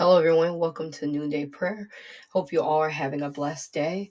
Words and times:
Hello, 0.00 0.16
everyone. 0.16 0.58
Welcome 0.58 0.90
to 0.92 1.06
Noonday 1.06 1.44
Prayer. 1.44 1.86
Hope 2.32 2.52
you 2.52 2.62
all 2.62 2.78
are 2.78 2.88
having 2.88 3.20
a 3.20 3.28
blessed 3.28 3.74
day. 3.74 4.10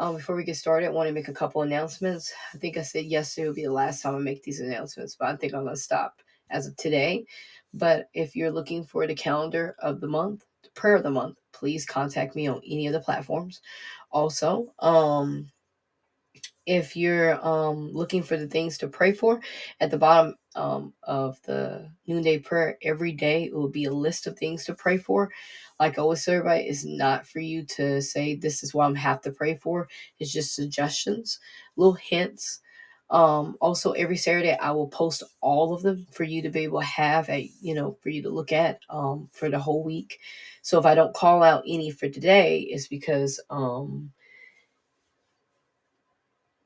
Um, 0.00 0.16
before 0.16 0.34
we 0.34 0.42
get 0.42 0.56
started, 0.56 0.86
I 0.86 0.90
want 0.90 1.06
to 1.06 1.12
make 1.12 1.28
a 1.28 1.32
couple 1.32 1.62
announcements. 1.62 2.32
I 2.52 2.58
think 2.58 2.76
I 2.76 2.82
said 2.82 3.04
yesterday 3.04 3.46
will 3.46 3.54
be 3.54 3.62
the 3.62 3.70
last 3.70 4.02
time 4.02 4.16
I 4.16 4.18
make 4.18 4.42
these 4.42 4.58
announcements, 4.58 5.14
but 5.14 5.28
I 5.28 5.36
think 5.36 5.54
I'm 5.54 5.62
going 5.62 5.76
to 5.76 5.80
stop 5.80 6.20
as 6.50 6.66
of 6.66 6.74
today. 6.74 7.24
But 7.72 8.08
if 8.14 8.34
you're 8.34 8.50
looking 8.50 8.82
for 8.82 9.06
the 9.06 9.14
calendar 9.14 9.76
of 9.78 10.00
the 10.00 10.08
month, 10.08 10.44
the 10.64 10.70
prayer 10.70 10.96
of 10.96 11.04
the 11.04 11.10
month, 11.12 11.36
please 11.52 11.86
contact 11.86 12.34
me 12.34 12.48
on 12.48 12.60
any 12.68 12.88
of 12.88 12.92
the 12.92 12.98
platforms. 12.98 13.60
Also, 14.10 14.74
um, 14.80 15.48
if 16.68 16.96
you're 16.96 17.44
um, 17.46 17.90
looking 17.94 18.22
for 18.22 18.36
the 18.36 18.46
things 18.46 18.78
to 18.78 18.88
pray 18.88 19.12
for, 19.12 19.40
at 19.80 19.90
the 19.90 19.98
bottom 19.98 20.36
um, 20.54 20.92
of 21.04 21.40
the 21.44 21.90
noonday 22.06 22.38
prayer 22.38 22.78
every 22.82 23.12
day, 23.12 23.46
it 23.46 23.54
will 23.54 23.70
be 23.70 23.86
a 23.86 23.92
list 23.92 24.28
of 24.28 24.38
things 24.38 24.66
to 24.66 24.74
pray 24.74 24.98
for. 24.98 25.30
Like 25.80 25.98
I 25.98 26.02
always 26.02 26.24
say, 26.24 26.34
everybody, 26.34 26.64
it's 26.64 26.84
not 26.84 27.26
for 27.26 27.40
you 27.40 27.64
to 27.76 28.02
say 28.02 28.36
this 28.36 28.62
is 28.62 28.74
what 28.74 28.86
I'm 28.86 28.94
have 28.96 29.22
to 29.22 29.32
pray 29.32 29.56
for. 29.56 29.88
It's 30.20 30.32
just 30.32 30.54
suggestions, 30.54 31.40
little 31.76 31.94
hints. 31.94 32.60
Um, 33.10 33.56
also, 33.62 33.92
every 33.92 34.18
Saturday 34.18 34.56
I 34.58 34.72
will 34.72 34.88
post 34.88 35.22
all 35.40 35.74
of 35.74 35.82
them 35.82 36.06
for 36.12 36.24
you 36.24 36.42
to 36.42 36.50
be 36.50 36.60
able 36.60 36.80
to 36.80 36.86
have 36.86 37.28
a 37.30 37.50
you 37.62 37.74
know 37.74 37.96
for 38.02 38.10
you 38.10 38.22
to 38.22 38.30
look 38.30 38.52
at 38.52 38.80
um, 38.90 39.30
for 39.32 39.48
the 39.50 39.58
whole 39.58 39.84
week. 39.84 40.20
So 40.62 40.78
if 40.78 40.86
I 40.86 40.94
don't 40.94 41.14
call 41.14 41.42
out 41.42 41.64
any 41.66 41.90
for 41.90 42.10
today, 42.10 42.60
it's 42.70 42.88
because 42.88 43.40
um, 43.50 44.12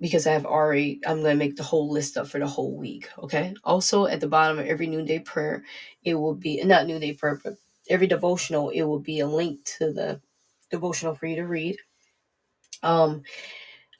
because 0.03 0.27
I've 0.27 0.47
already, 0.47 1.01
I'm 1.07 1.23
going 1.23 1.39
to 1.39 1.45
make 1.45 1.57
the 1.57 1.63
whole 1.63 1.89
list 1.89 2.17
up 2.19 2.27
for 2.27 2.41
the 2.41 2.47
whole 2.47 2.77
week. 2.77 3.09
Okay. 3.21 3.55
Also, 3.65 4.07
at 4.07 4.21
the 4.21 4.27
bottom 4.27 4.59
of 4.59 4.67
every 4.67 4.89
noonday 4.89 5.21
prayer, 5.21 5.65
it 6.05 6.17
will 6.17 6.35
be 6.35 6.63
not 6.65 6.89
noonday 6.89 7.15
prayer, 7.15 7.41
but 7.43 7.55
every 7.89 8.09
devotional, 8.09 8.71
it 8.71 8.83
will 8.83 8.99
be 8.99 9.21
a 9.21 9.29
link 9.29 9.65
to 9.79 9.93
the 9.93 10.21
devotional 10.73 11.15
for 11.15 11.27
you 11.27 11.37
to 11.37 11.47
read. 11.47 11.79
Um, 12.83 13.23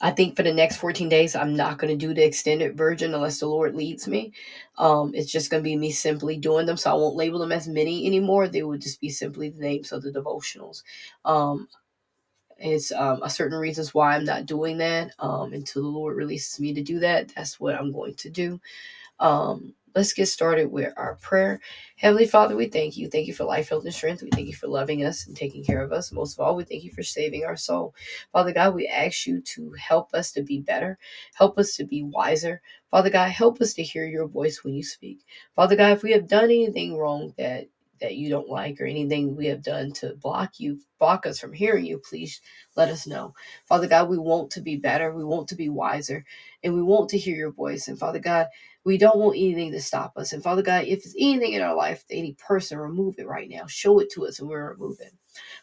I 0.01 0.11
think 0.11 0.35
for 0.35 0.43
the 0.43 0.53
next 0.53 0.77
14 0.77 1.07
days, 1.07 1.35
I'm 1.35 1.55
not 1.55 1.77
going 1.77 1.97
to 1.97 2.07
do 2.07 2.13
the 2.13 2.25
extended 2.25 2.77
version 2.77 3.13
unless 3.13 3.39
the 3.39 3.47
Lord 3.47 3.73
leads 3.73 4.05
me. 4.05 4.33
Um, 4.77 5.13
it's 5.15 5.31
just 5.31 5.49
going 5.49 5.63
to 5.63 5.69
be 5.69 5.77
me 5.77 5.91
simply 5.91 6.37
doing 6.37 6.65
them. 6.65 6.75
So 6.75 6.91
I 6.91 6.95
won't 6.95 7.15
label 7.15 7.39
them 7.39 7.53
as 7.53 7.69
many 7.69 8.05
anymore. 8.05 8.49
They 8.49 8.63
will 8.63 8.77
just 8.77 8.99
be 8.99 9.09
simply 9.09 9.49
the 9.49 9.61
names 9.61 9.93
of 9.93 10.03
the 10.03 10.11
devotionals. 10.11 10.83
Um, 11.23 11.69
it's 12.71 12.91
um, 12.91 13.21
a 13.23 13.29
certain 13.29 13.57
reasons 13.57 13.93
why 13.93 14.15
I'm 14.15 14.25
not 14.25 14.45
doing 14.45 14.77
that. 14.77 15.11
Um, 15.19 15.53
until 15.53 15.81
the 15.81 15.87
Lord 15.87 16.15
releases 16.15 16.59
me 16.59 16.73
to 16.73 16.81
do 16.81 16.99
that, 16.99 17.33
that's 17.35 17.59
what 17.59 17.75
I'm 17.75 17.91
going 17.91 18.15
to 18.15 18.29
do. 18.29 18.59
Um, 19.19 19.73
let's 19.95 20.13
get 20.13 20.27
started 20.27 20.71
with 20.71 20.93
our 20.97 21.15
prayer. 21.15 21.59
Heavenly 21.97 22.25
Father, 22.25 22.55
we 22.55 22.67
thank 22.67 22.97
you. 22.97 23.07
Thank 23.09 23.27
you 23.27 23.33
for 23.33 23.43
life, 23.43 23.69
health, 23.69 23.85
and 23.85 23.93
strength. 23.93 24.23
We 24.23 24.29
thank 24.31 24.47
you 24.47 24.55
for 24.55 24.67
loving 24.67 25.05
us 25.05 25.27
and 25.27 25.35
taking 25.35 25.63
care 25.63 25.83
of 25.83 25.91
us. 25.91 26.11
Most 26.11 26.33
of 26.33 26.45
all, 26.45 26.55
we 26.55 26.63
thank 26.63 26.83
you 26.83 26.91
for 26.91 27.03
saving 27.03 27.45
our 27.45 27.55
soul. 27.55 27.93
Father 28.31 28.53
God, 28.53 28.73
we 28.73 28.87
ask 28.87 29.27
you 29.27 29.41
to 29.41 29.71
help 29.73 30.13
us 30.13 30.31
to 30.31 30.41
be 30.41 30.59
better, 30.59 30.97
help 31.35 31.57
us 31.57 31.75
to 31.75 31.83
be 31.85 32.03
wiser. 32.03 32.61
Father 32.91 33.09
God, 33.09 33.29
help 33.29 33.61
us 33.61 33.73
to 33.75 33.83
hear 33.83 34.05
your 34.05 34.27
voice 34.27 34.63
when 34.63 34.73
you 34.73 34.83
speak. 34.83 35.25
Father 35.55 35.75
God, 35.75 35.91
if 35.91 36.03
we 36.03 36.11
have 36.11 36.27
done 36.27 36.45
anything 36.45 36.97
wrong 36.97 37.33
that 37.37 37.67
that 38.03 38.17
you 38.17 38.29
don't 38.29 38.49
like 38.49 38.81
or 38.81 38.85
anything 38.85 39.35
we 39.35 39.47
have 39.47 39.63
done 39.63 39.93
to 39.93 40.15
block 40.17 40.59
you, 40.61 40.79
block 40.99 41.27
us 41.27 41.39
from 41.39 41.53
hearing 41.53 41.87
you, 41.87 41.99
please 41.99 42.41
let 42.77 42.89
us 42.89 43.07
know. 43.07 43.35
Father 43.67 43.87
God, 43.87 44.09
we 44.09 44.19
want 44.19 44.51
to 44.53 44.61
be 44.61 44.77
better. 44.77 45.13
We 45.15 45.25
want 45.25 45.49
to 45.49 45.55
be 45.55 45.69
wiser 45.69 46.25
and 46.63 46.75
we 46.75 46.83
want 46.83 47.09
to 47.11 47.19
hear 47.19 47.37
your 47.37 47.53
voice. 47.53 47.89
And 47.89 47.99
Father 47.99 48.19
God, 48.19 48.47
we 48.85 48.99
don't 48.99 49.19
want 49.19 49.37
anything 49.37 49.73
to 49.73 49.81
stop 49.81 50.13
us. 50.17 50.33
And 50.33 50.43
Father 50.43 50.63
God, 50.63 50.85
if 50.85 50.99
it's 51.05 51.15
anything 51.19 51.53
in 51.53 51.63
our 51.63 51.75
life, 51.75 52.05
any 52.11 52.35
person, 52.35 52.79
remove 52.79 53.15
it 53.19 53.27
right 53.27 53.49
now. 53.49 53.67
Show 53.67 53.99
it 53.99 54.11
to 54.13 54.27
us 54.27 54.39
and 54.39 54.49
we're 54.49 54.71
removing. 54.73 55.11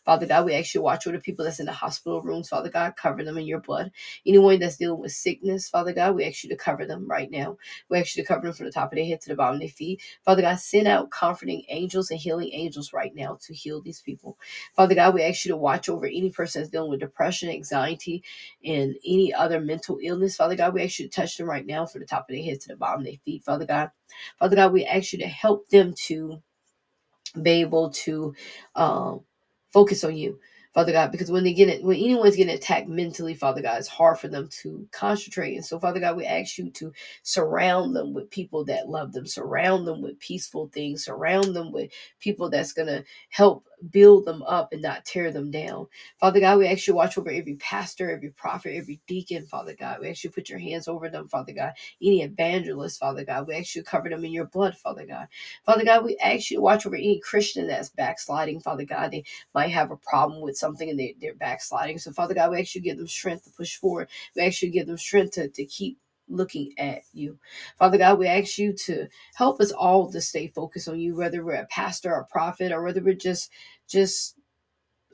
Father 0.05 0.27
God, 0.27 0.47
we 0.47 0.55
actually 0.55 0.83
watch 0.83 1.07
over 1.07 1.17
the 1.17 1.23
people 1.23 1.45
that's 1.45 1.61
in 1.61 1.67
the 1.67 1.73
hospital 1.73 2.23
rooms. 2.23 2.49
Father 2.49 2.71
God, 2.71 2.97
cover 2.97 3.25
them 3.25 3.39
in 3.39 3.47
your 3.47 3.61
blood. 3.61 3.91
Anyone 4.27 4.61
that's 4.61 4.77
dealing 4.77 5.01
with 5.01 5.13
sickness, 5.13 5.69
Father 5.69 5.93
God, 5.93 6.15
we 6.15 6.25
ask 6.25 6.45
you 6.45 6.51
to 6.51 6.57
cover 6.57 6.87
them 6.87 7.07
right 7.09 7.31
now. 7.31 7.57
We 7.89 7.99
ask 7.99 8.17
you 8.17 8.23
to 8.23 8.29
cover 8.29 8.43
them 8.43 8.53
from 8.53 8.67
the 8.67 8.73
top 8.73 8.93
of 8.93 8.97
their 8.97 9.07
head 9.07 9.21
to 9.23 9.29
the 9.31 9.37
bottom 9.37 9.57
of 9.57 9.61
their 9.61 9.69
feet. 9.69 10.03
Father 10.25 10.43
God, 10.43 10.59
send 10.59 10.89
out 10.89 11.11
comforting 11.11 11.65
angels 11.69 12.11
and 12.11 12.21
healing 12.21 12.51
angels 12.53 12.93
right 12.93 13.15
now 13.15 13.39
to 13.43 13.55
heal 13.55 13.81
these 13.81 14.01
people. 14.01 14.39
Father 14.77 14.95
God, 14.95 15.15
we 15.15 15.23
ask 15.23 15.45
you 15.45 15.53
to 15.53 15.57
watch 15.57 15.89
over 15.89 16.07
any 16.07 16.31
person 16.31 16.63
that's 16.63 16.71
dealing 16.71 16.91
with 16.91 17.01
depression, 17.01 17.51
anxiety, 17.51 18.23
and 18.65 18.95
any 19.07 19.33
other 19.35 19.61
mental 19.61 19.99
illness. 20.03 20.37
Father 20.37 20.57
God, 20.57 20.75
we 20.75 20.83
ask 20.83 20.99
you 20.99 21.09
to 21.09 21.11
touch 21.11 21.37
them 21.37 21.49
right 21.49 21.67
now 21.67 21.87
from 21.87 22.01
the 22.01 22.07
top 22.07 22.29
of 22.29 22.35
their 22.35 22.45
head 22.45 22.61
to 22.63 22.69
the 22.69 22.77
bottom 22.77 23.01
of 23.01 23.07
their 23.07 23.15
feet. 23.25 23.45
Father 23.45 23.67
God, 23.67 23.91
Father 24.39 24.57
God, 24.57 24.73
we 24.73 24.85
ask 24.85 25.13
you 25.13 25.19
to 25.21 25.29
help 25.29 25.69
them 25.69 25.95
to 26.07 26.43
be 27.43 27.51
able 27.61 27.91
to 27.91 28.35
um, 28.75 29.21
focus 29.73 30.05
on 30.05 30.17
you. 30.17 30.39
Father 30.73 30.93
God, 30.93 31.11
because 31.11 31.33
when 31.33 31.43
they 31.43 31.53
get 31.53 31.69
it, 31.69 31.83
when 31.83 31.97
anyone's 31.97 32.37
getting 32.37 32.55
attacked 32.55 32.89
mentally, 32.89 33.35
Father 33.35 33.61
God, 33.61 33.79
it's 33.79 33.89
hard 33.89 34.21
for 34.21 34.29
them 34.29 34.49
to 34.63 34.87
concentrate. 34.93 35.57
And 35.57 35.65
so, 35.65 35.81
Father 35.81 35.99
God, 35.99 36.17
we 36.17 36.25
ask 36.25 36.59
you 36.59 36.71
to 36.71 36.93
surround 37.25 37.97
them 37.97 38.15
with 38.15 38.31
people 38.31 38.65
that 38.67 38.89
love 38.89 39.13
them, 39.13 39.27
surround 39.27 39.85
them 39.87 40.01
with 40.01 40.21
peaceful 40.21 40.71
things, 40.73 41.05
surround 41.05 41.57
them 41.57 41.73
with 41.73 41.91
people 42.21 42.51
that's 42.51 42.73
gonna 42.73 43.03
help 43.31 43.65
build 43.91 44.27
them 44.27 44.43
up 44.43 44.73
and 44.73 44.83
not 44.83 45.05
tear 45.05 45.33
them 45.33 45.51
down. 45.51 45.87
Father 46.19 46.41
God, 46.41 46.59
we 46.59 46.69
ask 46.69 46.87
you 46.87 46.95
watch 46.95 47.17
over 47.19 47.31
every 47.31 47.57
pastor, 47.57 48.11
every 48.11 48.31
prophet, 48.31 48.77
every 48.77 49.01
deacon, 49.07 49.47
Father 49.47 49.75
God. 49.79 49.99
We 50.01 50.11
ask 50.11 50.25
you 50.25 50.31
put 50.31 50.49
your 50.49 50.59
hands 50.59 50.89
over 50.89 51.09
them, 51.09 51.29
Father 51.29 51.53
God. 51.53 51.73
Any 52.03 52.23
evangelist, 52.23 53.01
Father 53.01 53.25
God. 53.25 53.47
We 53.49 53.57
ask 53.57 53.75
you 53.75 53.83
cover 53.83 54.09
them 54.09 54.25
in 54.25 54.33
your 54.33 54.47
blood, 54.47 54.77
Father 54.77 55.07
God. 55.07 55.29
Father 55.67 55.85
God, 55.85 56.05
we 56.05 56.17
ask 56.19 56.51
you 56.51 56.61
watch 56.61 56.87
over 56.87 56.97
any 56.97 57.21
Christian 57.21 57.67
that's 57.67 57.91
backsliding, 57.91 58.61
Father 58.61 58.85
God. 58.85 59.13
They 59.13 59.25
might 59.55 59.71
have 59.71 59.91
a 59.91 59.97
problem 59.97 60.43
with 60.43 60.57
something 60.57 60.89
and 60.91 60.99
they, 60.99 61.17
they're 61.21 61.35
backsliding. 61.35 61.99
So, 61.99 62.13
Father 62.13 62.35
God, 62.35 62.51
we 62.51 62.61
ask 62.61 62.75
you 62.75 62.81
give 62.81 62.99
them 62.99 63.09
strength 63.09 63.45
to 63.45 63.51
push 63.51 63.77
forward. 63.77 64.09
We 64.37 64.43
ask 64.43 64.63
you 64.63 64.71
give 64.71 64.87
them 64.87 64.99
strength 64.99 65.33
to, 65.33 65.49
to 65.49 65.65
keep 65.65 65.99
looking 66.31 66.73
at 66.79 67.03
you. 67.13 67.39
Father 67.79 67.99
God, 67.99 68.19
we 68.19 68.27
ask 68.29 68.59
you 68.59 68.73
to 68.87 69.09
help 69.35 69.61
us 69.61 69.73
all 69.73 70.11
to 70.13 70.21
stay 70.21 70.49
focused 70.49 70.89
on 70.89 71.01
you, 71.01 71.17
whether 71.17 71.45
we're 71.45 71.55
a 71.55 71.67
pastor 71.67 72.13
or 72.15 72.21
a 72.23 72.27
prophet 72.27 72.73
or 72.73 72.83
whether 72.83 73.03
we're 73.03 73.15
just 73.15 73.51
just 73.89 74.37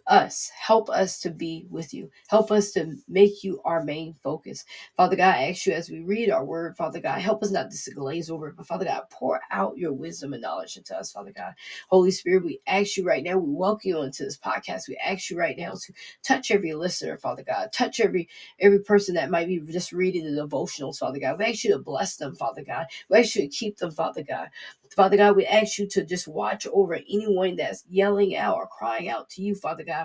us. 0.06 0.50
Help 0.58 0.90
us 0.90 1.20
to 1.20 1.30
be 1.30 1.66
with 1.70 1.92
you. 1.94 2.10
Help 2.28 2.50
us 2.50 2.72
to 2.72 2.96
make 3.08 3.42
you 3.42 3.60
our 3.64 3.82
main 3.82 4.14
focus. 4.22 4.64
Father 4.96 5.16
God, 5.16 5.34
I 5.34 5.50
ask 5.50 5.66
you 5.66 5.72
as 5.72 5.90
we 5.90 6.00
read 6.00 6.30
our 6.30 6.44
word, 6.44 6.76
Father 6.76 7.00
God, 7.00 7.20
help 7.20 7.42
us 7.42 7.50
not 7.50 7.70
to 7.70 7.90
glaze 7.92 8.30
over 8.30 8.48
it, 8.48 8.56
but 8.56 8.66
Father 8.66 8.84
God, 8.84 9.04
pour 9.10 9.40
out 9.50 9.78
your 9.78 9.92
wisdom 9.92 10.32
and 10.32 10.42
knowledge 10.42 10.76
into 10.76 10.96
us, 10.96 11.12
Father 11.12 11.32
God. 11.34 11.54
Holy 11.88 12.10
Spirit, 12.10 12.44
we 12.44 12.60
ask 12.66 12.96
you 12.96 13.04
right 13.04 13.24
now, 13.24 13.38
we 13.38 13.52
welcome 13.52 13.88
you 13.88 14.02
into 14.02 14.24
this 14.24 14.38
podcast. 14.38 14.88
We 14.88 14.96
ask 15.04 15.30
you 15.30 15.38
right 15.38 15.56
now 15.56 15.72
to 15.72 15.92
touch 16.22 16.50
every 16.50 16.74
listener, 16.74 17.16
Father 17.18 17.42
God. 17.42 17.72
Touch 17.72 18.00
every 18.00 18.28
every 18.60 18.80
person 18.80 19.14
that 19.14 19.30
might 19.30 19.48
be 19.48 19.60
just 19.60 19.92
reading 19.92 20.24
the 20.24 20.40
devotionals, 20.42 20.98
Father 20.98 21.18
God. 21.18 21.38
We 21.38 21.46
ask 21.46 21.64
you 21.64 21.72
to 21.72 21.78
bless 21.78 22.16
them, 22.16 22.34
Father 22.34 22.62
God. 22.64 22.86
We 23.08 23.18
ask 23.18 23.34
you 23.34 23.42
to 23.42 23.48
keep 23.48 23.78
them, 23.78 23.90
Father 23.90 24.22
God. 24.22 24.48
Father 24.94 25.16
God, 25.16 25.36
we 25.36 25.44
ask 25.46 25.78
you 25.78 25.86
to 25.88 26.04
just 26.04 26.26
watch 26.26 26.66
over 26.72 26.94
anyone 26.94 27.56
that's 27.56 27.84
yelling 27.90 28.36
out 28.36 28.56
or 28.56 28.66
crying 28.66 29.08
out 29.08 29.28
to 29.30 29.42
you, 29.42 29.54
Father 29.54 29.84
God. 29.84 29.95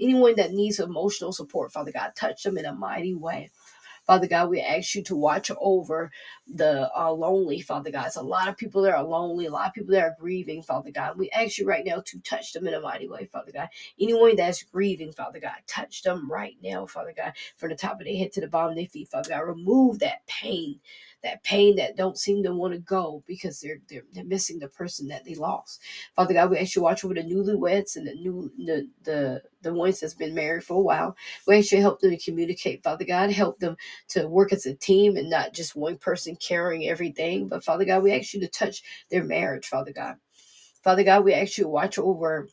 Anyone 0.00 0.36
that 0.36 0.52
needs 0.52 0.80
emotional 0.80 1.32
support, 1.32 1.72
Father 1.72 1.92
God, 1.92 2.12
touch 2.16 2.42
them 2.42 2.58
in 2.58 2.66
a 2.66 2.74
mighty 2.74 3.14
way. 3.14 3.50
Father 4.06 4.26
God, 4.26 4.50
we 4.50 4.60
ask 4.60 4.94
you 4.96 5.02
to 5.04 5.16
watch 5.16 5.50
over 5.60 6.10
the 6.48 6.90
uh, 6.98 7.12
lonely, 7.12 7.60
Father 7.60 7.90
God. 7.90 8.06
It's 8.08 8.16
a 8.16 8.22
lot 8.22 8.48
of 8.48 8.56
people 8.56 8.82
that 8.82 8.94
are 8.94 9.04
lonely, 9.04 9.46
a 9.46 9.50
lot 9.52 9.68
of 9.68 9.74
people 9.74 9.92
that 9.94 10.04
are 10.04 10.16
grieving, 10.18 10.62
Father 10.62 10.90
God. 10.90 11.18
We 11.18 11.30
ask 11.30 11.58
you 11.58 11.66
right 11.66 11.84
now 11.86 12.02
to 12.06 12.20
touch 12.20 12.52
them 12.52 12.66
in 12.66 12.74
a 12.74 12.80
mighty 12.80 13.08
way, 13.08 13.26
Father 13.26 13.52
God. 13.52 13.68
Anyone 14.00 14.36
that's 14.36 14.62
grieving, 14.64 15.12
Father 15.12 15.40
God, 15.40 15.54
touch 15.68 16.02
them 16.02 16.30
right 16.30 16.56
now, 16.62 16.86
Father 16.86 17.14
God, 17.16 17.32
from 17.56 17.70
the 17.70 17.76
top 17.76 18.00
of 18.00 18.06
their 18.06 18.16
head 18.16 18.32
to 18.32 18.40
the 18.40 18.48
bottom 18.48 18.72
of 18.72 18.76
their 18.76 18.88
feet, 18.88 19.08
Father 19.08 19.30
God. 19.30 19.40
Remove 19.42 20.00
that 20.00 20.26
pain 20.26 20.80
that 21.24 21.42
pain 21.42 21.74
that 21.76 21.96
don't 21.96 22.18
seem 22.18 22.42
to 22.44 22.54
want 22.54 22.74
to 22.74 22.78
go 22.78 23.24
because 23.26 23.60
they're, 23.60 23.80
they're 23.88 24.04
they're 24.12 24.24
missing 24.24 24.58
the 24.58 24.68
person 24.68 25.08
that 25.08 25.24
they 25.24 25.34
lost. 25.34 25.80
Father 26.14 26.34
God, 26.34 26.50
we 26.50 26.58
ask 26.58 26.76
you 26.76 26.80
to 26.80 26.84
watch 26.84 27.04
over 27.04 27.14
the 27.14 27.22
newlyweds 27.22 27.96
and 27.96 28.06
the 28.06 28.14
new 28.14 28.52
the 28.58 28.88
the 29.02 29.42
the 29.62 29.74
ones 29.74 30.00
that's 30.00 30.14
been 30.14 30.34
married 30.34 30.62
for 30.62 30.74
a 30.74 30.80
while. 30.82 31.16
We 31.46 31.58
ask 31.58 31.72
you 31.72 31.78
to 31.78 31.82
help 31.82 32.00
them 32.00 32.10
to 32.10 32.22
communicate, 32.22 32.84
Father 32.84 33.04
God, 33.04 33.30
help 33.32 33.58
them 33.58 33.76
to 34.08 34.28
work 34.28 34.52
as 34.52 34.66
a 34.66 34.74
team 34.74 35.16
and 35.16 35.28
not 35.30 35.54
just 35.54 35.74
one 35.74 35.96
person 35.98 36.36
carrying 36.36 36.88
everything. 36.88 37.48
But 37.48 37.64
Father 37.64 37.84
God, 37.84 38.02
we 38.02 38.12
ask 38.12 38.34
you 38.34 38.40
to 38.40 38.48
touch 38.48 38.82
their 39.10 39.24
marriage, 39.24 39.66
Father 39.66 39.92
God. 39.92 40.16
Father 40.82 41.02
God, 41.02 41.24
we 41.24 41.32
ask 41.32 41.56
you 41.56 41.64
to 41.64 41.70
watch 41.70 41.98
over 41.98 42.48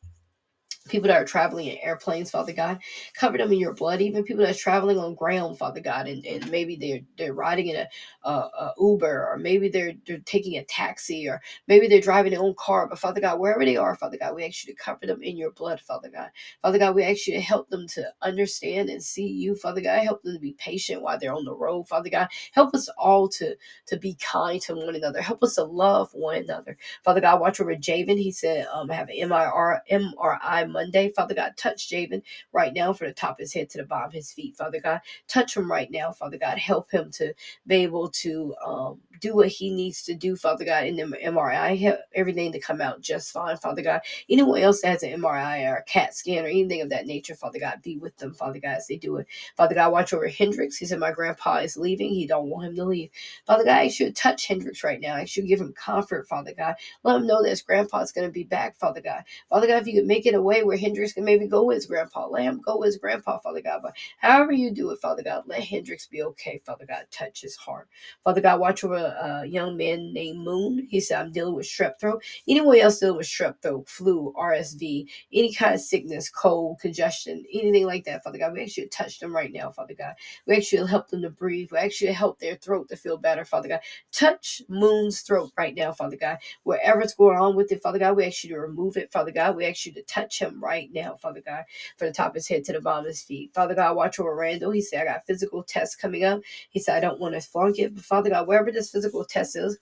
people 0.89 1.07
that 1.07 1.21
are 1.21 1.25
traveling 1.25 1.67
in 1.67 1.77
airplanes, 1.79 2.31
Father 2.31 2.53
God, 2.53 2.79
cover 3.13 3.37
them 3.37 3.51
in 3.51 3.59
your 3.59 3.73
blood. 3.73 4.01
Even 4.01 4.23
people 4.23 4.45
that 4.45 4.55
are 4.55 4.59
traveling 4.59 4.97
on 4.97 5.15
ground, 5.15 5.57
Father 5.57 5.81
God, 5.81 6.07
and, 6.07 6.25
and 6.25 6.49
maybe 6.51 6.75
they're 6.75 7.01
they're 7.17 7.33
riding 7.33 7.67
in 7.67 7.75
a, 7.77 7.87
a, 8.23 8.31
a 8.31 8.73
Uber, 8.79 9.27
or 9.31 9.37
maybe 9.37 9.69
they're 9.69 9.93
they're 10.07 10.19
taking 10.19 10.57
a 10.57 10.63
taxi, 10.65 11.27
or 11.27 11.41
maybe 11.67 11.87
they're 11.87 12.01
driving 12.01 12.31
their 12.31 12.41
own 12.41 12.55
car. 12.57 12.87
But 12.87 12.99
Father 12.99 13.21
God, 13.21 13.39
wherever 13.39 13.65
they 13.65 13.77
are, 13.77 13.95
Father 13.95 14.17
God, 14.17 14.35
we 14.35 14.45
ask 14.45 14.65
you 14.65 14.73
to 14.73 14.79
cover 14.83 15.05
them 15.05 15.23
in 15.23 15.37
your 15.37 15.51
blood, 15.51 15.79
Father 15.81 16.09
God. 16.09 16.29
Father 16.61 16.79
God, 16.79 16.95
we 16.95 17.03
ask 17.03 17.27
you 17.27 17.33
to 17.33 17.41
help 17.41 17.69
them 17.69 17.87
to 17.89 18.05
understand 18.21 18.89
and 18.89 19.03
see 19.03 19.27
you, 19.27 19.55
Father 19.55 19.81
God. 19.81 20.03
Help 20.03 20.23
them 20.23 20.33
to 20.35 20.39
be 20.39 20.53
patient 20.59 21.01
while 21.01 21.17
they're 21.19 21.33
on 21.33 21.45
the 21.45 21.55
road, 21.55 21.87
Father 21.87 22.09
God. 22.09 22.27
Help 22.53 22.73
us 22.75 22.89
all 22.97 23.27
to 23.29 23.55
to 23.87 23.97
be 23.97 24.15
kind 24.15 24.61
to 24.61 24.75
one 24.75 24.95
another. 24.95 25.21
Help 25.21 25.43
us 25.43 25.55
to 25.55 25.63
love 25.63 26.09
one 26.13 26.37
another. 26.37 26.77
Father 27.03 27.21
God, 27.21 27.39
watch 27.39 27.59
over 27.59 27.75
Javen. 27.75 28.17
He 28.19 28.31
said, 28.31 28.67
um, 28.73 28.91
I 28.91 28.95
have 28.95 29.09
an 29.09 29.29
MIR, 29.29 29.81
MRI 29.91 30.70
Monday. 30.71 31.11
Father 31.11 31.35
God, 31.35 31.53
touch 31.57 31.89
Javen 31.89 32.21
right 32.53 32.73
now 32.73 32.93
from 32.93 33.07
the 33.07 33.13
top 33.13 33.33
of 33.33 33.39
his 33.39 33.53
head 33.53 33.69
to 33.71 33.79
the 33.79 33.85
bottom 33.85 34.07
of 34.09 34.13
his 34.13 34.31
feet. 34.31 34.57
Father 34.57 34.79
God, 34.81 35.01
touch 35.27 35.57
him 35.57 35.71
right 35.71 35.91
now. 35.91 36.11
Father 36.11 36.37
God, 36.37 36.57
help 36.57 36.91
him 36.91 37.11
to 37.11 37.33
be 37.67 37.77
able 37.77 38.09
to 38.09 38.55
um, 38.65 38.99
do 39.21 39.35
what 39.35 39.49
he 39.49 39.71
needs 39.71 40.03
to 40.03 40.15
do, 40.15 40.35
Father 40.35 40.65
God, 40.65 40.85
in 40.85 40.95
the 40.97 41.03
MRI. 41.03 41.79
Help 41.79 41.99
everything 42.15 42.51
to 42.53 42.59
come 42.59 42.81
out 42.81 43.01
just 43.01 43.31
fine, 43.31 43.57
Father 43.57 43.81
God. 43.81 44.01
Anyone 44.29 44.61
else 44.61 44.81
that 44.81 44.89
has 44.89 45.03
an 45.03 45.21
MRI 45.21 45.71
or 45.71 45.77
a 45.77 45.83
CAT 45.83 46.15
scan 46.15 46.45
or 46.45 46.49
anything 46.49 46.81
of 46.81 46.89
that 46.89 47.07
nature, 47.07 47.35
Father 47.35 47.59
God, 47.59 47.81
be 47.83 47.97
with 47.97 48.17
them, 48.17 48.33
Father 48.33 48.59
God, 48.59 48.77
as 48.77 48.87
they 48.87 48.97
do 48.97 49.17
it. 49.17 49.27
Father 49.57 49.75
God, 49.75 49.91
watch 49.91 50.13
over 50.13 50.27
Hendrix. 50.27 50.77
He 50.77 50.85
said, 50.85 50.99
My 50.99 51.11
grandpa 51.11 51.57
is 51.57 51.77
leaving. 51.77 52.09
He 52.09 52.27
don't 52.27 52.49
want 52.49 52.67
him 52.67 52.75
to 52.77 52.85
leave. 52.85 53.11
Father 53.45 53.65
God, 53.65 53.77
I 53.77 53.89
should 53.89 54.15
touch 54.15 54.47
Hendrix 54.47 54.83
right 54.83 54.99
now. 55.01 55.15
I 55.15 55.25
should 55.25 55.47
give 55.47 55.61
him 55.61 55.73
comfort, 55.73 56.27
Father 56.27 56.53
God. 56.57 56.75
Let 57.03 57.17
him 57.17 57.27
know 57.27 57.43
that 57.43 57.49
his 57.49 57.61
grandpa's 57.61 58.11
going 58.11 58.27
to 58.27 58.33
be 58.33 58.43
back, 58.43 58.77
Father 58.77 59.01
God. 59.01 59.23
Father 59.49 59.67
God, 59.67 59.81
if 59.81 59.87
you 59.87 59.93
could 59.99 60.07
make 60.07 60.25
it 60.25 60.35
a 60.35 60.41
way 60.63 60.67
where 60.67 60.77
Hendrix 60.77 61.13
can 61.13 61.25
maybe 61.25 61.47
go 61.47 61.63
with 61.65 61.87
grandpa, 61.87 62.31
him 62.33 62.61
go 62.65 62.77
with 62.77 62.99
grandpa, 63.01 63.39
Father 63.39 63.61
God. 63.61 63.81
But 63.83 63.95
however 64.17 64.51
you 64.51 64.71
do 64.71 64.91
it, 64.91 64.99
Father 64.99 65.23
God, 65.23 65.43
let 65.47 65.63
Hendrix 65.63 66.07
be 66.07 66.23
okay, 66.23 66.61
Father 66.65 66.85
God. 66.87 67.05
Touch 67.11 67.41
his 67.41 67.55
heart. 67.55 67.89
Father 68.23 68.41
God, 68.41 68.59
watch 68.59 68.83
over 68.83 68.95
a 68.95 69.45
young 69.47 69.77
man 69.77 70.13
named 70.13 70.39
Moon. 70.39 70.87
He 70.89 70.99
said, 70.99 71.19
I'm 71.21 71.31
dealing 71.31 71.55
with 71.55 71.65
strep 71.65 71.99
throat. 71.99 72.23
Anyone 72.47 72.79
else 72.79 72.99
dealing 72.99 73.17
with 73.17 73.27
strep 73.27 73.61
throat, 73.61 73.89
flu, 73.89 74.33
RSV, 74.37 75.07
any 75.33 75.53
kind 75.53 75.73
of 75.75 75.81
sickness, 75.81 76.29
cold, 76.29 76.79
congestion, 76.79 77.43
anything 77.53 77.85
like 77.85 78.05
that, 78.05 78.23
Father 78.23 78.37
God, 78.37 78.53
we 78.53 78.63
actually 78.63 78.87
touch 78.87 79.19
them 79.19 79.35
right 79.35 79.51
now, 79.51 79.71
Father 79.71 79.95
God. 79.97 80.15
We 80.47 80.55
actually 80.55 80.87
help 80.87 81.09
them 81.09 81.21
to 81.23 81.29
breathe. 81.29 81.69
We 81.71 81.77
actually 81.79 82.13
help 82.13 82.39
their 82.39 82.55
throat 82.55 82.89
to 82.89 82.95
feel 82.95 83.17
better, 83.17 83.45
Father 83.45 83.69
God. 83.69 83.81
Touch 84.11 84.61
Moon's 84.69 85.21
throat 85.21 85.51
right 85.57 85.75
now, 85.75 85.93
Father 85.93 86.17
God. 86.17 86.37
Wherever 86.63 87.01
it's 87.01 87.13
going 87.15 87.37
on 87.37 87.55
with 87.55 87.71
it, 87.71 87.81
Father 87.81 87.99
God, 87.99 88.15
we 88.17 88.25
ask 88.25 88.43
you 88.43 88.51
to 88.51 88.59
remove 88.59 88.97
it, 88.97 89.11
Father 89.11 89.31
God. 89.31 89.55
We 89.55 89.65
ask 89.65 89.85
you 89.85 89.93
to 89.93 90.03
touch 90.03 90.39
him 90.39 90.50
right 90.59 90.89
now, 90.93 91.17
Father 91.21 91.41
God, 91.45 91.63
from 91.97 92.07
the 92.07 92.13
top 92.13 92.29
of 92.29 92.35
his 92.35 92.47
head 92.47 92.63
to 92.65 92.73
the 92.73 92.81
bottom 92.81 93.05
of 93.05 93.09
his 93.09 93.21
feet. 93.21 93.53
Father 93.53 93.75
God, 93.75 93.95
watch 93.95 94.19
over 94.19 94.35
Randall. 94.35 94.71
He 94.71 94.81
said, 94.81 95.01
I 95.01 95.13
got 95.13 95.25
physical 95.25 95.63
tests 95.63 95.95
coming 95.95 96.23
up. 96.23 96.41
He 96.69 96.79
said, 96.79 96.97
I 96.97 96.99
don't 96.99 97.19
want 97.19 97.35
to 97.35 97.41
flunk 97.41 97.79
it. 97.79 97.95
But 97.95 98.03
Father 98.03 98.29
God, 98.29 98.47
wherever 98.47 98.71
this 98.71 98.91
physical 98.91 99.23
test 99.25 99.55
is, 99.55 99.77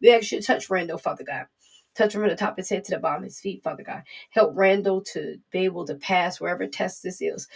we 0.00 0.12
actually 0.12 0.42
touch 0.42 0.70
Randall, 0.70 0.98
Father 0.98 1.24
God. 1.24 1.46
Touch 1.96 2.14
him 2.14 2.20
from 2.22 2.30
the 2.30 2.36
top 2.36 2.52
of 2.52 2.56
his 2.58 2.68
head 2.68 2.84
to 2.84 2.94
the 2.94 3.00
bottom 3.00 3.22
of 3.22 3.28
his 3.28 3.40
feet, 3.40 3.62
Father 3.62 3.84
God. 3.84 4.02
Help 4.30 4.52
Randall 4.54 5.02
to 5.12 5.36
be 5.50 5.60
able 5.60 5.86
to 5.86 5.94
pass 5.94 6.40
wherever 6.40 6.66
test 6.66 7.02
this 7.02 7.22
is. 7.22 7.48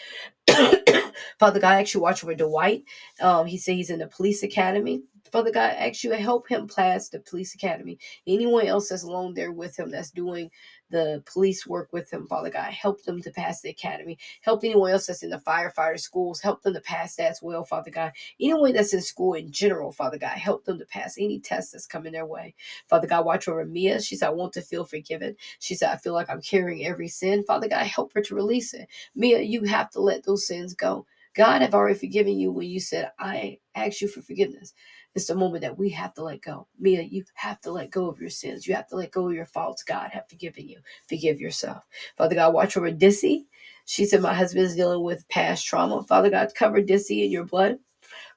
Father 1.39 1.61
God, 1.61 1.75
actually 1.75 2.03
watch 2.03 2.23
over 2.23 2.35
Dwight. 2.35 2.85
Um, 3.21 3.47
he 3.47 3.59
said 3.59 3.75
he's 3.75 3.91
in 3.91 3.99
the 3.99 4.07
police 4.07 4.43
academy. 4.43 5.03
Father 5.33 5.53
God, 5.53 5.75
ask 5.79 6.05
you 6.05 6.11
to 6.11 6.17
help 6.19 6.49
him 6.49 6.69
pass 6.69 7.09
the 7.11 7.21
police 7.21 7.55
academy. 7.55 7.99
Anyone 8.27 8.67
else 8.67 8.89
that's 8.91 9.05
alone 9.05 9.35
there 9.35 9.53
with 9.53 9.79
him 9.79 9.91
that's 9.91 10.11
doing 10.11 10.51
the 10.91 11.23
police 11.33 11.67
work 11.67 11.93
with 11.93 12.13
him, 12.13 12.27
Father 12.29 12.51
God. 12.51 12.73
Help 12.73 13.03
them 13.05 13.23
to 13.23 13.31
pass 13.31 13.61
the 13.61 13.71
academy. 13.71 14.19
Help 14.43 14.65
anyone 14.65 14.93
else 14.93 15.07
that's 15.07 15.23
in 15.23 15.31
the 15.31 15.39
firefighter 15.39 16.01
schools. 16.01 16.41
Help 16.41 16.63
them 16.63 16.75
to 16.75 16.81
pass 16.81 17.17
that 17.17 17.33
as 17.33 17.43
well, 17.43 17.65
Father 17.65 17.91
God. 17.91 18.13
Anyone 18.41 18.73
that's 18.75 18.95
in 18.95 19.03
school 19.03 19.35
in 19.35 19.53
general, 19.53 19.93
Father 19.93 20.19
God. 20.19 20.39
Help 20.39 20.65
them 20.65 20.79
to 20.79 20.87
pass 20.87 21.17
any 21.19 21.41
test 21.41 21.73
that's 21.73 21.87
coming 21.87 22.13
their 22.13 22.27
way. 22.27 22.55
Father 22.89 23.07
God, 23.09 23.25
watch 23.27 23.49
over 23.49 23.65
Mia. 23.65 24.01
She 24.03 24.17
said, 24.17 24.29
I 24.29 24.33
want 24.33 24.53
to 24.55 24.63
feel 24.63 24.85
forgiven. 24.85 25.37
She 25.61 25.75
said, 25.75 25.91
I 25.91 25.97
feel 25.97 26.15
like 26.15 26.31
I'm 26.31 26.43
carrying 26.43 26.87
every 26.87 27.09
sin. 27.09 27.45
Father 27.45 27.69
God, 27.69 27.87
help 27.87 28.15
her 28.15 28.23
to 28.23 28.35
release 28.35 28.75
it. 28.75 28.89
Mia, 29.15 29.41
you 29.43 29.65
have 29.65 29.91
to 29.91 30.01
let 30.01 30.25
those 30.25 30.47
sins 30.47 30.75
go. 30.75 31.07
God 31.35 31.63
have 31.63 31.75
already 31.75 31.99
forgiven 31.99 32.39
you 32.39 32.53
when 32.53 32.69
you 32.69 32.81
said, 32.81 33.11
I 33.19 33.59
ask 33.75 34.01
you 34.01 34.09
for 34.09 34.23
forgiveness. 34.23 34.75
It's 35.19 35.27
the 35.27 35.35
moment 35.35 35.63
that 35.63 35.77
we 35.77 35.91
have 35.91 36.15
to 36.15 36.23
let 36.23 36.43
go. 36.43 36.69
Mia, 36.79 37.03
you 37.03 37.25
have 37.35 37.61
to 37.63 37.73
let 37.73 37.91
go 37.91 38.09
of 38.09 38.21
your 38.21 38.31
sins. 38.31 38.69
You 38.69 38.77
have 38.77 38.87
to 38.91 38.97
let 38.97 39.11
go 39.11 39.29
of 39.29 39.35
your 39.35 39.47
faults. 39.47 39.83
God 39.83 40.11
have 40.13 40.29
forgiven 40.29 40.69
you. 40.69 40.79
Forgive 41.09 41.41
yourself. 41.41 41.83
Father 42.17 42.37
God, 42.37 42.55
watch 42.55 42.77
over 42.77 42.93
Dissy. 42.93 43.47
She 43.85 44.05
said, 44.05 44.23
My 44.23 44.33
husband 44.33 44.65
is 44.67 44.77
dealing 44.77 45.03
with 45.03 45.29
past 45.29 45.67
trauma. 45.67 46.05
Father 46.05 46.31
God, 46.31 46.53
cover 46.55 46.81
Dissy 46.81 47.25
in 47.25 47.33
your 47.33 47.47
blood. 47.47 47.79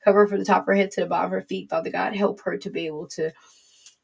Cover 0.03 0.25
from 0.25 0.39
the 0.39 0.45
top 0.45 0.63
of 0.63 0.67
her 0.67 0.73
head 0.73 0.89
to 0.93 1.01
the 1.01 1.07
bottom 1.07 1.27
of 1.27 1.33
her 1.33 1.41
feet. 1.43 1.69
Father 1.69 1.91
God, 1.91 2.15
help 2.15 2.41
her 2.41 2.57
to 2.57 2.71
be 2.71 2.87
able 2.87 3.07
to 3.09 3.31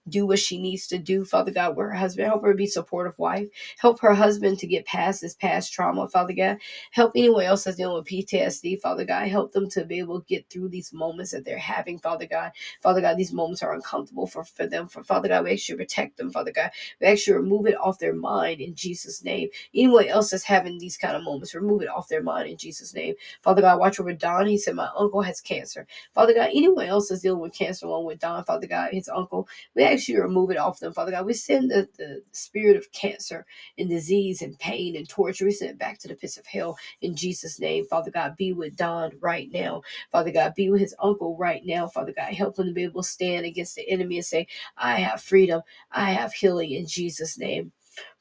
do 0.09 0.25
what 0.25 0.39
she 0.39 0.59
needs 0.62 0.88
to 0.88 0.98
do, 0.98 1.25
Father 1.25 1.51
God, 1.51 1.75
with 1.75 1.88
her 1.88 1.94
husband. 1.94 2.27
Help 2.27 2.44
her 2.44 2.54
be 2.54 2.68
supportive 2.68 3.18
wife. 3.18 3.48
Help 3.80 4.00
her 4.01 4.13
husband 4.13 4.59
to 4.59 4.68
get 4.68 4.86
past 4.86 5.21
this 5.21 5.36
past 5.36 5.74
trauma, 5.74 6.07
Father 6.07 6.33
God. 6.33 6.57
Help 6.92 7.13
anyone 7.15 7.44
else 7.45 7.63
that's 7.63 7.77
dealing 7.77 7.98
with 7.98 8.07
PTSD, 8.07 8.80
Father 8.81 9.06
God. 9.06 9.27
Help 9.27 9.51
them 9.51 9.69
to 9.71 9.86
be 9.86 10.00
able 10.00 10.21
to 10.21 10.25
get 10.27 10.50
through 10.50 10.69
these 10.69 10.94
moments 10.94 11.31
that 11.31 11.45
they're 11.45 11.57
having, 11.57 12.00
Father 12.00 12.27
God. 12.27 12.51
Father 12.81 13.01
God, 13.01 13.18
these 13.18 13.33
moments 13.33 13.63
are 13.63 13.74
uncomfortable 13.74 14.27
for, 14.27 14.44
for 14.44 14.68
them. 14.68 14.88
For 14.88 15.04
Father 15.04 15.27
God, 15.27 15.44
we 15.45 15.57
to 15.57 15.75
protect 15.77 16.18
them, 16.18 16.31
Father 16.31 16.51
God. 16.51 16.71
We 17.01 17.15
to 17.15 17.33
remove 17.33 17.68
it 17.68 17.77
off 17.80 18.00
their 18.00 18.13
mind 18.13 18.62
in 18.62 18.75
Jesus' 18.75 19.24
name. 19.24 19.50
Anyone 19.74 20.07
else 20.07 20.31
that's 20.31 20.44
having 20.44 20.77
these 20.77 20.98
kind 20.98 21.15
of 21.15 21.24
moments, 21.24 21.56
remove 21.56 21.81
it 21.81 21.89
off 21.89 22.07
their 22.07 22.24
mind 22.24 22.50
in 22.50 22.57
Jesus' 22.57 22.94
name. 22.94 23.15
Father 23.42 23.62
God, 23.62 23.80
watch 23.80 24.00
over 24.00 24.13
Don. 24.13 24.48
He 24.48 24.57
said, 24.57 24.75
My 24.75 24.89
uncle 24.98 25.21
has 25.21 25.42
cancer. 25.42 25.88
Father 26.13 26.33
God, 26.33 26.50
anyone 26.53 26.86
else 26.88 27.10
that's 27.10 27.21
dealing 27.21 27.42
with 27.42 27.53
cancer 27.53 27.86
along 27.86 28.06
with 28.06 28.19
Don, 28.19 28.44
Father 28.44 28.68
God, 28.68 28.89
his 28.92 29.10
uncle, 29.10 29.48
we 29.75 29.83
ask 29.97 30.07
you 30.07 30.15
to 30.17 30.21
remove 30.23 30.51
it 30.51 30.57
off 30.57 30.79
them, 30.79 30.94
Father 30.94 31.11
God. 31.11 31.25
We 31.25 31.33
send 31.33 31.71
the, 31.71 31.88
the 31.97 32.23
spirit 32.31 32.77
of 32.77 32.91
cancer 32.94 33.45
and 33.77 33.89
disease 33.89 34.41
and 34.41 34.57
pain 34.59 34.95
and 34.95 35.09
torture. 35.09 35.45
We 35.45 35.51
send 35.51 35.71
it 35.71 35.79
back 35.79 35.99
to 35.99 36.07
the 36.07 36.15
pits 36.15 36.38
of 36.38 36.45
hell 36.45 36.77
in 37.01 37.15
Jesus' 37.15 37.59
name. 37.59 37.85
Father 37.85 38.11
God, 38.11 38.38
be 38.38 38.53
with 38.53 38.77
Don 38.77 39.11
right 39.19 39.49
now. 39.51 39.81
Father 40.11 40.31
God, 40.31 40.53
be 40.55 40.69
with 40.69 40.81
his 40.81 40.95
uncle 41.01 41.38
right 41.38 41.61
now. 41.65 41.88
Father 41.88 42.13
God, 42.15 42.33
help 42.33 42.59
him 42.59 42.67
to 42.67 42.73
be 42.73 42.83
able 42.83 43.03
to 43.03 43.09
stand 43.09 43.45
against 43.45 43.75
the 43.75 43.89
enemy 43.89 44.17
and 44.17 44.25
say, 44.25 44.47
I 44.77 44.99
have 44.99 45.21
freedom. 45.21 45.61
I 45.91 46.11
have 46.11 46.33
healing 46.33 46.71
in 46.71 46.88
Jesus' 46.88 47.38
name. 47.38 47.71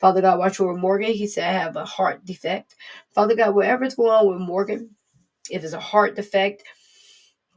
Father 0.00 0.22
God, 0.22 0.38
watch 0.38 0.60
over 0.60 0.74
Morgan. 0.74 1.12
He 1.12 1.26
said, 1.26 1.48
I 1.48 1.52
have 1.52 1.76
a 1.76 1.84
heart 1.84 2.24
defect. 2.24 2.76
Father 3.14 3.36
God, 3.36 3.54
whatever's 3.54 3.94
going 3.94 4.10
on 4.10 4.28
with 4.28 4.40
Morgan, 4.40 4.90
if 5.50 5.64
it's 5.64 5.74
a 5.74 5.80
heart 5.80 6.16
defect, 6.16 6.64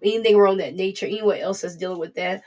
anything 0.04 0.38
wrong 0.38 0.57
that 0.57 0.75
nature, 0.75 1.06
anyone 1.06 1.39
else 1.39 1.62
that's 1.62 1.77
dealing 1.77 2.00
with 2.00 2.15
that, 2.15 2.44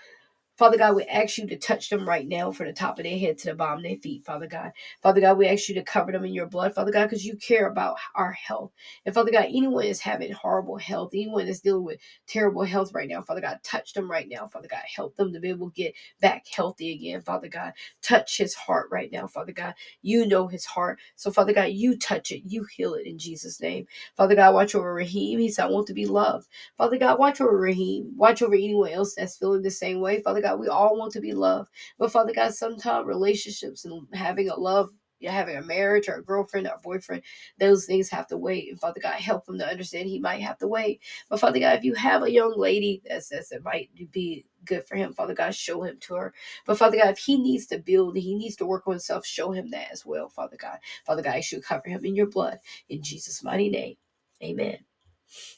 Father 0.62 0.79
God, 0.79 0.94
we 0.94 1.03
ask 1.06 1.38
you 1.38 1.49
to 1.49 1.59
touch 1.59 1.91
them 1.91 2.09
right 2.09 2.29
now 2.29 2.53
from 2.53 2.69
the 2.69 2.73
top 2.73 2.97
of 2.97 3.03
their 3.03 3.19
head 3.19 3.37
to 3.38 3.49
the 3.49 3.55
bottom 3.56 3.79
of 3.79 3.82
their 3.82 3.97
feet, 3.97 4.25
Father 4.25 4.47
God. 4.47 4.70
Father 5.03 5.20
God, 5.20 5.37
we 5.37 5.49
ask 5.49 5.69
you 5.69 5.75
to 5.75 5.82
cover 5.82 6.12
them 6.12 6.25
in 6.25 6.32
your 6.32 6.47
blood, 6.47 6.73
Father 6.73 6.93
God, 6.93 7.06
because 7.06 7.26
you 7.26 7.35
care 7.35 7.67
about 7.67 7.97
our 8.14 8.31
health. 8.31 8.70
And 9.05 9.12
Father 9.12 9.32
God, 9.32 9.47
anyone 9.47 9.87
is 9.87 9.99
having 9.99 10.31
horrible 10.31 10.76
health, 10.76 11.11
anyone 11.14 11.49
is 11.49 11.62
dealing 11.62 11.82
with 11.82 11.99
terrible 12.29 12.62
health 12.62 12.94
right 12.94 13.09
now, 13.09 13.23
Father 13.23 13.41
God, 13.41 13.59
touch 13.64 13.93
them 13.93 14.09
right 14.09 14.29
now, 14.29 14.47
Father 14.47 14.69
God. 14.69 14.82
Help 14.94 15.17
them 15.17 15.32
to 15.32 15.41
be 15.41 15.49
able 15.49 15.69
to 15.69 15.75
get 15.75 15.94
back 16.20 16.47
healthy 16.47 16.93
again, 16.93 17.23
Father 17.23 17.49
God. 17.49 17.73
Touch 18.00 18.38
his 18.38 18.55
heart 18.55 18.87
right 18.93 19.11
now, 19.11 19.26
Father 19.26 19.50
God. 19.50 19.75
You 20.00 20.26
know 20.29 20.47
his 20.47 20.64
heart. 20.64 21.00
So, 21.17 21.32
Father 21.32 21.53
God, 21.53 21.70
you 21.73 21.99
touch 21.99 22.31
it, 22.31 22.42
you 22.47 22.64
heal 22.76 22.95
it 22.95 23.09
in 23.09 23.19
Jesus' 23.19 23.61
name. 23.61 23.88
Father 24.16 24.37
God, 24.37 24.54
watch 24.54 24.76
over 24.76 24.95
Raheem. 24.95 25.40
He 25.40 25.50
said, 25.50 25.64
I 25.64 25.71
want 25.71 25.88
to 25.88 25.92
be 25.92 26.07
loved. 26.07 26.47
Father 26.78 26.99
God, 26.99 27.19
watch 27.19 27.40
over 27.40 27.57
Raheem. 27.57 28.12
Watch 28.16 28.42
over 28.42 28.54
anyone 28.54 28.90
else 28.90 29.14
that's 29.14 29.38
feeling 29.38 29.62
the 29.62 29.71
same 29.71 30.00
way. 30.00 30.23
Father 30.23 30.40
God, 30.40 30.51
God, 30.52 30.61
we 30.61 30.68
all 30.68 30.99
want 30.99 31.12
to 31.14 31.21
be 31.21 31.35
loved. 31.35 31.71
But 31.99 32.12
Father 32.12 32.32
God, 32.35 32.54
sometimes 32.54 33.06
relationships 33.06 33.85
and 33.85 34.06
having 34.14 34.50
a 34.50 34.56
love 34.56 34.90
having 35.26 35.56
a 35.56 35.62
marriage 35.62 36.09
or 36.09 36.16
a 36.16 36.23
girlfriend 36.25 36.66
or 36.66 36.75
a 36.75 36.80
boyfriend, 36.80 37.23
those 37.59 37.87
things 37.87 38.11
have 38.11 38.26
to 38.28 38.37
wait. 38.37 38.71
And 38.71 38.80
Father 38.80 39.00
God, 39.00 39.14
help 39.14 39.49
him 39.49 39.59
to 39.59 39.66
understand 39.66 40.09
he 40.09 40.18
might 40.21 40.42
have 40.42 40.59
to 40.59 40.68
wait. 40.68 41.00
But 41.28 41.40
Father 41.40 41.61
God, 41.61 41.78
if 41.78 41.85
you 41.85 41.94
have 41.94 42.23
a 42.23 42.30
young 42.32 42.59
lady 42.59 43.02
that 43.09 43.25
says 43.25 43.52
it 43.52 43.64
might 43.64 43.90
be 44.12 44.47
good 44.64 44.87
for 44.87 44.97
him, 44.97 45.12
Father 45.12 45.35
God, 45.35 45.54
show 45.54 45.82
him 45.82 45.99
to 46.02 46.14
her. 46.16 46.35
But 46.66 46.78
Father 46.78 46.99
God, 46.99 47.11
if 47.11 47.18
he 47.18 47.38
needs 47.38 47.66
to 47.68 47.78
build, 47.78 48.16
he 48.16 48.35
needs 48.35 48.56
to 48.56 48.66
work 48.66 48.87
on 48.87 48.94
himself, 48.94 49.26
show 49.26 49.52
him 49.52 49.71
that 49.71 49.92
as 49.92 50.06
well, 50.06 50.28
Father 50.28 50.56
God. 50.61 50.78
Father 51.06 51.23
God, 51.23 51.37
you 51.37 51.42
should 51.42 51.64
cover 51.64 51.88
him 51.88 52.04
in 52.04 52.16
your 52.16 52.28
blood. 52.28 52.59
In 52.88 53.02
Jesus' 53.02 53.42
mighty 53.44 53.71
name. 53.71 53.97
Amen. 54.42 54.78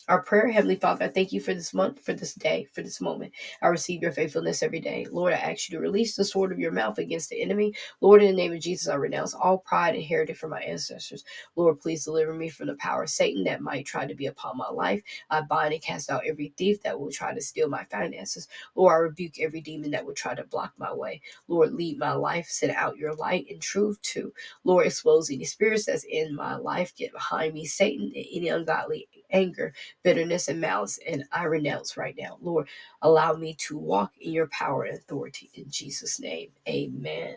Our 0.08 0.22
prayer, 0.22 0.48
Heavenly 0.48 0.76
Father, 0.76 1.06
I 1.06 1.08
thank 1.08 1.32
you 1.32 1.40
for 1.40 1.54
this 1.54 1.74
month, 1.74 2.00
for 2.04 2.12
this 2.12 2.34
day, 2.34 2.68
for 2.72 2.82
this 2.82 3.00
moment. 3.00 3.32
I 3.62 3.68
receive 3.68 4.02
your 4.02 4.12
faithfulness 4.12 4.62
every 4.62 4.80
day. 4.80 5.06
Lord, 5.10 5.32
I 5.32 5.36
ask 5.36 5.70
you 5.70 5.76
to 5.76 5.82
release 5.82 6.14
the 6.14 6.24
sword 6.24 6.52
of 6.52 6.58
your 6.58 6.72
mouth 6.72 6.98
against 6.98 7.30
the 7.30 7.42
enemy. 7.42 7.74
Lord, 8.02 8.22
in 8.22 8.30
the 8.30 8.36
name 8.36 8.52
of 8.52 8.60
Jesus, 8.60 8.88
I 8.88 8.96
renounce 8.96 9.34
all 9.34 9.58
pride 9.58 9.96
inherited 9.96 10.38
from 10.38 10.50
my 10.50 10.60
ancestors. 10.60 11.24
Lord, 11.56 11.80
please 11.80 12.04
deliver 12.04 12.34
me 12.34 12.50
from 12.50 12.66
the 12.66 12.76
power 12.76 13.04
of 13.04 13.10
Satan 13.10 13.44
that 13.44 13.62
might 13.62 13.86
try 13.86 14.06
to 14.06 14.14
be 14.14 14.26
upon 14.26 14.58
my 14.58 14.68
life. 14.68 15.02
I 15.30 15.40
bind 15.40 15.72
and 15.72 15.82
cast 15.82 16.10
out 16.10 16.22
every 16.26 16.52
thief 16.56 16.82
that 16.82 17.00
will 17.00 17.10
try 17.10 17.34
to 17.34 17.40
steal 17.40 17.68
my 17.70 17.84
finances. 17.84 18.48
Lord, 18.74 18.92
I 18.92 18.96
rebuke 18.96 19.40
every 19.40 19.62
demon 19.62 19.90
that 19.92 20.04
would 20.04 20.16
try 20.16 20.34
to 20.34 20.44
block 20.44 20.74
my 20.78 20.92
way. 20.92 21.22
Lord, 21.48 21.72
lead 21.72 21.98
my 21.98 22.12
life, 22.12 22.46
send 22.48 22.72
out 22.72 22.98
your 22.98 23.14
light 23.14 23.46
and 23.50 23.60
truth 23.60 24.00
too. 24.02 24.34
Lord, 24.64 24.86
expose 24.86 25.30
any 25.30 25.44
spirits 25.44 25.86
that's 25.86 26.04
in 26.04 26.34
my 26.34 26.56
life. 26.56 26.94
Get 26.96 27.12
behind 27.12 27.54
me, 27.54 27.66
Satan, 27.66 28.12
and 28.14 28.26
any 28.32 28.48
ungodly 28.48 29.08
anger 29.34 29.74
bitterness, 30.04 30.48
and 30.48 30.62
malice, 30.62 31.00
and 31.08 31.24
I 31.32 31.44
renounce 31.46 31.98
right 31.98 32.16
now. 32.18 32.38
Lord, 32.42 32.68
allow 33.02 33.34
me 33.34 33.54
to 33.68 33.78
walk 33.78 34.12
in 34.20 34.32
your 34.32 34.48
power 34.48 34.84
and 34.84 34.98
authority 34.98 35.50
in 35.54 35.66
Jesus' 35.70 36.20
name. 36.20 36.50
Amen. 36.68 37.36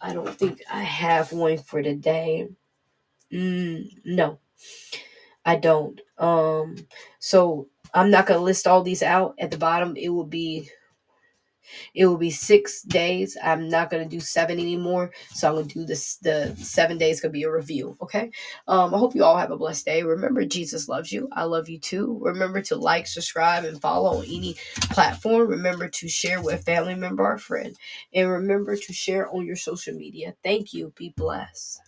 I 0.00 0.14
don't 0.14 0.38
think 0.38 0.62
I 0.72 0.82
have 0.82 1.32
one 1.32 1.58
for 1.58 1.82
today. 1.82 2.48
Mm, 3.32 3.90
no, 4.04 4.38
I 5.46 5.56
don't. 5.56 6.00
Um, 6.18 6.76
so 7.20 7.68
I'm 7.94 8.10
not 8.10 8.26
gonna 8.26 8.40
list 8.40 8.66
all 8.66 8.82
these 8.82 9.02
out 9.02 9.36
at 9.40 9.50
the 9.50 9.58
bottom. 9.58 9.96
It 9.96 10.10
will 10.10 10.24
be 10.26 10.70
it 11.94 12.06
will 12.06 12.18
be 12.18 12.30
six 12.30 12.82
days. 12.82 13.36
I'm 13.42 13.68
not 13.68 13.90
gonna 13.90 14.08
do 14.08 14.20
seven 14.20 14.58
anymore. 14.60 15.10
So 15.34 15.48
I'm 15.48 15.54
gonna 15.56 15.66
do 15.66 15.84
this. 15.86 16.16
The 16.16 16.54
seven 16.56 16.98
days 16.98 17.20
gonna 17.20 17.32
be 17.32 17.44
a 17.44 17.52
review. 17.52 17.96
Okay. 18.02 18.30
Um, 18.68 18.94
I 18.94 18.98
hope 18.98 19.14
you 19.14 19.24
all 19.24 19.36
have 19.38 19.50
a 19.50 19.58
blessed 19.58 19.86
day. 19.86 20.02
Remember, 20.02 20.44
Jesus 20.44 20.88
loves 20.88 21.12
you. 21.12 21.28
I 21.32 21.44
love 21.44 21.68
you 21.68 21.78
too. 21.78 22.18
Remember 22.22 22.62
to 22.62 22.76
like, 22.76 23.06
subscribe, 23.06 23.64
and 23.64 23.80
follow 23.80 24.18
on 24.18 24.24
any 24.24 24.56
platform. 24.90 25.48
Remember 25.48 25.88
to 25.88 26.08
share 26.08 26.42
with 26.42 26.64
family 26.64 26.94
member 26.94 27.24
or 27.24 27.38
friend, 27.38 27.76
and 28.14 28.30
remember 28.30 28.76
to 28.76 28.92
share 28.92 29.28
on 29.34 29.46
your 29.46 29.56
social 29.56 29.94
media. 29.94 30.34
Thank 30.44 30.74
you. 30.74 30.92
Be 30.96 31.10
blessed. 31.16 31.80